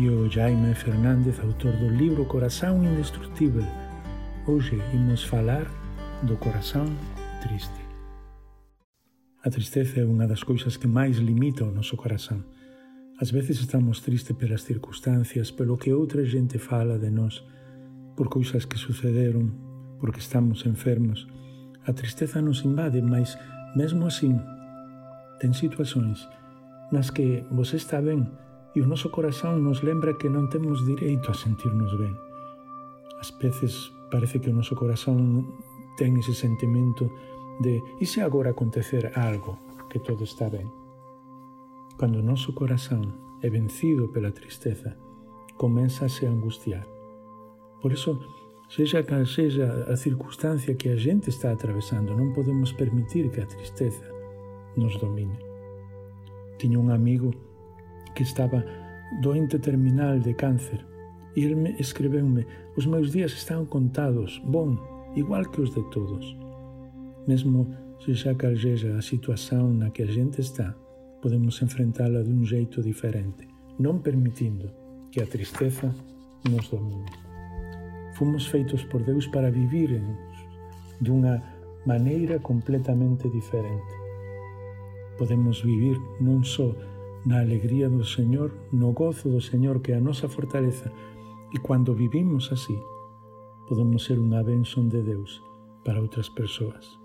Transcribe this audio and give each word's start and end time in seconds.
tío 0.00 0.30
Jaime 0.30 0.74
Fernández, 0.74 1.38
autor 1.40 1.76
do 1.76 1.90
libro 1.90 2.24
Corazón 2.24 2.86
Indestructible. 2.86 3.66
Hoxe 4.46 4.80
imos 4.96 5.28
falar 5.28 5.68
do 6.24 6.40
corazón 6.40 6.88
triste. 7.44 7.84
A 9.44 9.52
tristeza 9.52 10.00
é 10.00 10.04
unha 10.08 10.24
das 10.24 10.40
cousas 10.40 10.80
que 10.80 10.88
máis 10.88 11.20
limita 11.20 11.68
o 11.68 11.74
noso 11.76 12.00
corazón. 12.00 12.48
Ás 13.20 13.28
veces 13.28 13.60
estamos 13.60 14.00
tristes 14.00 14.32
pelas 14.40 14.64
circunstancias, 14.64 15.52
pelo 15.52 15.76
que 15.76 15.92
outra 15.92 16.24
xente 16.24 16.56
fala 16.56 16.96
de 16.96 17.12
nós, 17.12 17.44
por 18.16 18.32
cousas 18.32 18.64
que 18.64 18.80
sucederon, 18.80 19.52
porque 20.00 20.24
estamos 20.24 20.64
enfermos. 20.64 21.28
A 21.84 21.92
tristeza 21.92 22.40
nos 22.40 22.64
invade, 22.64 23.04
mas 23.04 23.36
mesmo 23.76 24.08
así 24.08 24.32
ten 25.44 25.52
situacións 25.52 26.24
nas 26.88 27.12
que 27.12 27.44
você 27.52 27.76
está 27.76 28.00
ben, 28.00 28.24
e 28.74 28.78
o 28.78 28.86
noso 28.86 29.10
corazón 29.10 29.66
nos 29.66 29.82
lembra 29.82 30.14
que 30.14 30.30
non 30.30 30.46
temos 30.46 30.86
direito 30.86 31.30
a 31.30 31.36
sentirnos 31.36 31.90
ben. 31.98 32.14
Ás 33.18 33.34
veces 33.34 33.90
parece 34.10 34.38
que 34.38 34.50
o 34.50 34.56
noso 34.56 34.78
corazón 34.78 35.50
ten 35.98 36.14
ese 36.16 36.32
sentimento 36.32 37.10
de 37.58 37.82
e 37.98 38.06
se 38.06 38.22
agora 38.22 38.54
acontecer 38.54 39.10
algo 39.18 39.58
que 39.90 39.98
todo 39.98 40.22
está 40.22 40.46
ben. 40.46 40.70
Cando 41.98 42.22
o 42.22 42.26
noso 42.26 42.54
corazón 42.54 43.18
é 43.42 43.50
vencido 43.50 44.08
pela 44.14 44.30
tristeza, 44.30 44.94
comeza 45.58 46.06
a 46.06 46.12
se 46.12 46.30
angustiar. 46.30 46.86
Por 47.82 47.90
iso, 47.90 48.22
seja 48.70 49.02
cal 49.02 49.26
seja 49.26 49.90
a 49.90 49.96
circunstancia 49.98 50.78
que 50.78 50.94
a 50.94 50.96
gente 50.96 51.28
está 51.28 51.50
atravesando, 51.50 52.14
non 52.14 52.30
podemos 52.30 52.70
permitir 52.70 53.34
que 53.34 53.42
a 53.42 53.50
tristeza 53.50 54.06
nos 54.78 54.94
domine. 55.02 55.36
Tiño 56.54 56.78
un 56.78 56.94
amigo 56.94 57.49
que 58.14 58.22
estaba 58.22 58.64
doente 59.22 59.58
terminal 59.58 60.20
de 60.20 60.34
cáncer 60.34 60.86
e 61.36 61.46
escreveume 61.78 62.46
os 62.76 62.86
meus 62.86 63.12
días 63.12 63.32
están 63.32 63.66
contados, 63.66 64.42
bon, 64.44 64.78
igual 65.14 65.50
que 65.50 65.60
os 65.60 65.74
de 65.74 65.82
todos. 65.90 66.36
Mesmo 67.26 67.66
se 68.02 68.14
xa 68.14 68.34
calgeja 68.34 68.96
a 68.96 69.02
situación 69.02 69.78
na 69.78 69.90
que 69.90 70.02
a 70.02 70.10
gente 70.10 70.40
está, 70.40 70.74
podemos 71.20 71.60
enfrentala 71.62 72.24
dun 72.24 72.42
jeito 72.46 72.82
diferente, 72.82 73.46
non 73.78 74.00
permitindo 74.00 74.72
que 75.12 75.20
a 75.20 75.28
tristeza 75.28 75.92
nos 76.48 76.70
domine. 76.72 77.10
Fomos 78.16 78.48
feitos 78.48 78.82
por 78.88 79.04
Deus 79.04 79.28
para 79.28 79.52
vivir 79.52 79.92
en, 79.94 80.16
dunha 80.98 81.38
maneira 81.86 82.40
completamente 82.40 83.28
diferente. 83.28 83.94
Podemos 85.18 85.62
vivir 85.62 86.00
non 86.20 86.40
só 86.42 86.72
na 87.24 87.40
alegría 87.40 87.88
do 87.88 88.04
Señor, 88.04 88.52
no 88.72 88.92
gozo 88.92 89.28
do 89.28 89.40
Señor 89.40 89.80
que 89.82 89.92
é 89.92 89.96
a 89.96 90.04
nosa 90.04 90.28
fortaleza. 90.28 90.92
E 91.54 91.58
cando 91.58 91.94
vivimos 91.94 92.52
así 92.52 92.78
podemos 93.66 94.02
ser 94.02 94.18
un 94.18 94.30
benson 94.30 94.88
de 94.88 95.02
Deus 95.02 95.42
para 95.84 96.00
outras 96.00 96.28
persoas. 96.30 96.98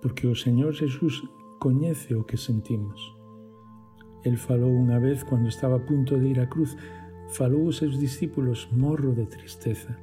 Porque 0.00 0.26
o 0.26 0.34
Señor 0.34 0.72
Jesús 0.72 1.28
coñece 1.60 2.14
o 2.16 2.24
que 2.24 2.36
sentimos. 2.36 3.16
El 4.24 4.40
falou 4.40 4.72
unha 4.72 4.96
vez 4.96 5.20
cando 5.24 5.52
estaba 5.52 5.76
a 5.80 5.84
punto 5.84 6.16
de 6.16 6.32
ir 6.32 6.40
á 6.40 6.48
cruz 6.48 6.76
falou 7.28 7.68
aos 7.68 7.76
seus 7.76 7.98
discípulos 7.98 8.68
morro 8.72 9.12
de 9.12 9.26
tristeza 9.26 9.96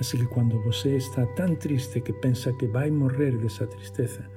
así 0.00 0.18
que 0.18 0.28
cando 0.28 0.62
você 0.62 0.96
está 0.96 1.26
tan 1.34 1.56
triste 1.58 2.02
que 2.02 2.12
pensa 2.12 2.52
que 2.56 2.66
vai 2.66 2.90
morrer 2.90 3.38
desa 3.38 3.66
tristeza 3.66 4.28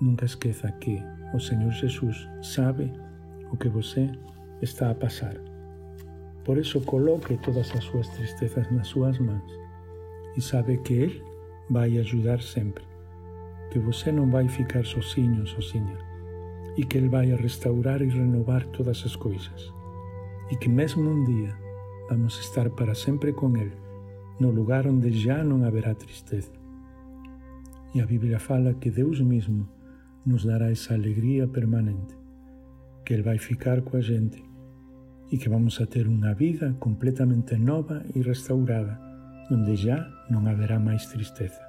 nunca 0.00 0.24
esqueza 0.24 0.70
que 0.80 1.02
o 1.34 1.40
Señor 1.40 1.72
Jesús 1.72 2.28
sabe 2.42 2.92
o 3.50 3.56
que 3.56 3.68
você 3.68 4.10
está 4.62 4.90
a 4.90 4.94
pasar. 4.94 5.36
Por 6.44 6.58
eso 6.58 6.80
coloque 6.82 7.36
todas 7.38 7.74
as 7.74 7.84
súas 7.84 8.08
tristezas 8.10 8.70
nas 8.70 8.86
súas 8.88 9.18
mãos 9.18 9.52
e 10.36 10.40
sabe 10.40 10.78
que 10.78 10.94
Ele 10.94 11.22
vai 11.70 11.98
ajudar 11.98 12.40
sempre, 12.40 12.84
que 13.70 13.78
você 13.78 14.12
non 14.12 14.30
vai 14.30 14.48
ficar 14.48 14.84
sozinho, 14.84 15.46
sozinha, 15.46 15.98
e 16.76 16.84
que 16.84 16.98
Ele 16.98 17.08
vai 17.08 17.34
restaurar 17.34 18.00
e 18.02 18.08
renovar 18.08 18.64
todas 18.66 19.02
as 19.04 19.16
coisas, 19.16 19.72
e 20.50 20.56
que 20.56 20.68
mesmo 20.68 21.08
um 21.08 21.24
dia 21.24 21.56
vamos 22.08 22.38
estar 22.38 22.70
para 22.70 22.94
sempre 22.94 23.32
com 23.32 23.56
Ele, 23.56 23.74
no 24.38 24.50
lugar 24.50 24.86
onde 24.86 25.10
já 25.10 25.42
não 25.42 25.64
haverá 25.64 25.94
tristeza. 25.94 26.52
E 27.94 28.00
a 28.00 28.06
Bíblia 28.06 28.38
fala 28.38 28.74
que 28.74 28.90
Deus 28.90 29.20
mesmo 29.20 29.66
nos 30.26 30.44
dará 30.44 30.70
esa 30.70 30.94
alegría 30.94 31.46
permanente, 31.46 32.14
que 33.04 33.14
Él 33.14 33.22
vai 33.22 33.38
ficar 33.38 33.82
coa 33.82 34.02
gente 34.02 34.42
e 35.30 35.38
que 35.38 35.48
vamos 35.48 35.80
a 35.80 35.86
ter 35.86 36.06
unha 36.06 36.34
vida 36.34 36.74
completamente 36.78 37.56
nova 37.58 38.02
e 38.14 38.22
restaurada, 38.22 38.98
onde 39.50 39.74
já 39.78 40.06
non 40.30 40.50
haberá 40.50 40.78
máis 40.78 41.06
tristeza. 41.06 41.65